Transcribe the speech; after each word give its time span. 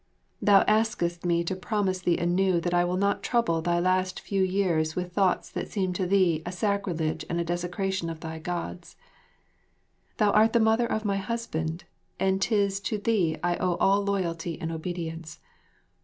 Thou 0.41 0.61
askest 0.67 1.27
me 1.27 1.43
to 1.43 1.55
promise 1.55 1.99
thee 2.01 2.17
anew 2.17 2.59
that 2.61 2.73
I 2.73 2.83
will 2.83 2.97
not 2.97 3.21
trouble 3.21 3.61
thy 3.61 3.79
last 3.79 4.19
few 4.19 4.41
years 4.41 4.95
with 4.95 5.13
thoughts 5.13 5.51
that 5.51 5.69
seem 5.69 5.93
to 5.93 6.07
thee 6.07 6.41
a 6.43 6.51
sacrilege 6.51 7.23
and 7.29 7.39
a 7.39 7.43
desecration 7.43 8.09
of 8.09 8.21
thy 8.21 8.39
Gods. 8.39 8.95
Thou 10.17 10.31
art 10.31 10.53
the 10.53 10.59
mother 10.59 10.91
of 10.91 11.05
my 11.05 11.17
husband, 11.17 11.83
and 12.19 12.41
'tis 12.41 12.79
to 12.79 12.97
thee 12.97 13.37
I 13.43 13.57
owe 13.57 13.75
all 13.75 14.03
loyalty 14.03 14.59
and 14.59 14.71
obedience. 14.71 15.39